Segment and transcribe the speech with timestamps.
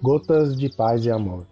[0.00, 1.44] Gotas de Paz e Amor.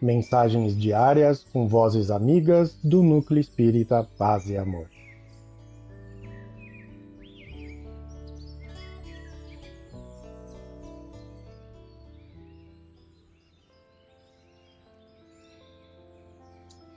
[0.00, 4.88] Mensagens diárias com vozes amigas do Núcleo Espírita Paz e Amor.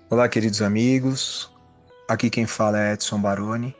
[0.09, 1.51] Olá, queridos amigos.
[2.07, 3.75] Aqui quem fala é Edson Baroni.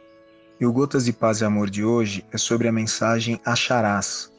[0.59, 4.29] E o Gotas de Paz e Amor de hoje é sobre a mensagem Acharás,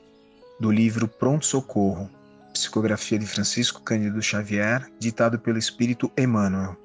[0.60, 2.10] do livro Pronto Socorro,
[2.58, 6.76] psicografia de Francisco Cândido Xavier, ditado pelo Espírito Emmanuel.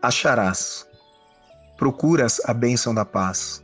[0.00, 0.86] Acharás.
[1.76, 3.62] Procuras a bênção da paz.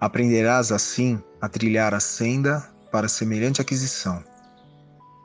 [0.00, 4.24] Aprenderás assim a trilhar a senda para semelhante aquisição.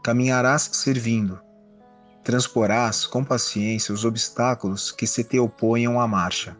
[0.03, 1.41] Caminharás servindo.
[2.23, 6.55] Transporás com paciência os obstáculos que se te oponham à marcha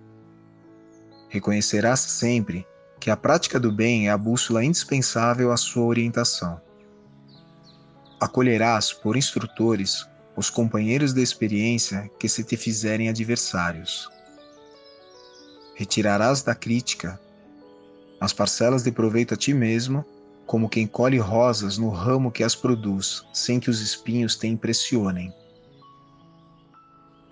[1.29, 2.66] Reconhecerás sempre
[2.99, 6.66] que a prática do bem é a bússola indispensável à sua orientação.
[8.19, 14.09] Acolherás por instrutores os companheiros de experiência que se te fizerem adversários.
[15.75, 17.19] Retirarás da crítica
[18.19, 20.03] as parcelas de proveito a ti mesmo,
[20.47, 25.31] como quem colhe rosas no ramo que as produz, sem que os espinhos te impressionem.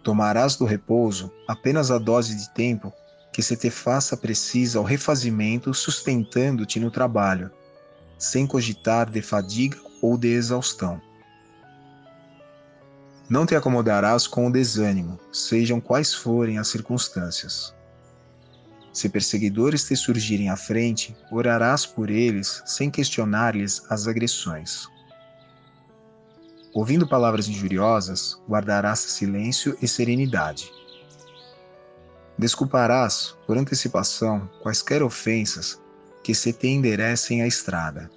[0.03, 2.93] Tomarás do repouso apenas a dose de tempo
[3.33, 7.49] que se te faça precisa ao refazimento, sustentando-te no trabalho,
[8.19, 11.01] sem cogitar de fadiga ou de exaustão.
[13.29, 17.73] Não te acomodarás com o desânimo, sejam quais forem as circunstâncias.
[18.93, 24.87] Se perseguidores te surgirem à frente, orarás por eles sem questionar-lhes as agressões.
[26.73, 30.69] Ouvindo palavras injuriosas, guardarás silêncio e serenidade
[32.37, 35.79] Desculparás, por antecipação, quaisquer ofensas
[36.21, 38.11] que se te enderecem a estrada.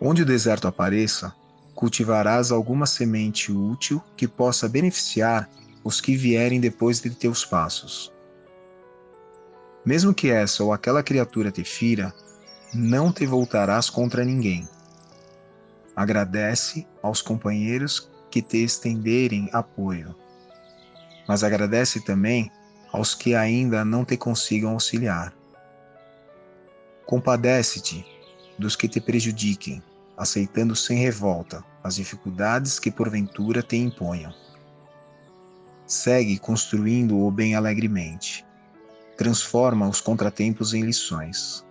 [0.00, 1.34] Onde o deserto apareça,
[1.74, 5.48] cultivarás alguma semente útil que possa beneficiar
[5.82, 8.12] os que vierem depois de teus passos.
[9.84, 12.12] Mesmo que essa ou aquela criatura te fira,
[12.74, 14.68] não te voltarás contra ninguém.
[15.94, 20.14] Agradece aos companheiros que te estenderem apoio
[21.26, 22.50] mas agradece também
[22.92, 25.34] aos que ainda não te consigam auxiliar.
[27.04, 28.06] Compadece-te
[28.58, 29.82] dos que te prejudiquem,
[30.16, 34.34] aceitando sem revolta as dificuldades que porventura te imponham.
[35.86, 38.44] Segue construindo o bem alegremente.
[39.16, 41.64] Transforma os contratempos em lições.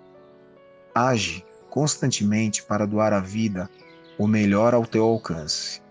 [0.93, 3.69] Age constantemente para doar à vida
[4.17, 5.81] o melhor ao teu alcance.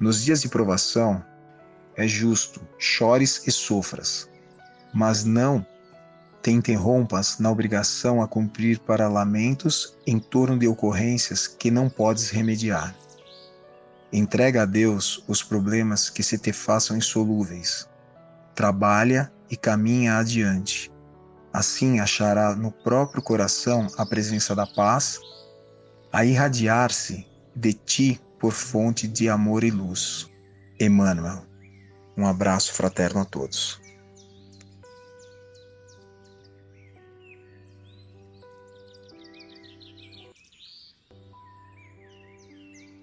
[0.00, 1.22] Nos dias de provação,
[1.94, 4.28] é justo, chores e sofras,
[4.94, 5.66] mas não
[6.42, 12.30] te interrompas na obrigação a cumprir para lamentos em torno de ocorrências que não podes
[12.30, 12.94] remediar.
[14.12, 17.88] Entrega a Deus os problemas que se te façam insolúveis.
[18.54, 20.92] Trabalha e caminha adiante.
[21.52, 25.20] Assim achará no próprio coração a presença da paz,
[26.12, 30.28] a irradiar-se de ti por fonte de amor e luz.
[30.80, 31.46] Emmanuel.
[32.16, 33.81] Um abraço fraterno a todos.